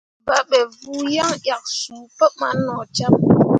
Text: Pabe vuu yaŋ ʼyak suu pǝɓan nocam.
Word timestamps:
Pabe 0.27 0.59
vuu 0.77 1.03
yaŋ 1.15 1.29
ʼyak 1.43 1.63
suu 1.79 2.03
pǝɓan 2.17 2.55
nocam. 2.65 3.13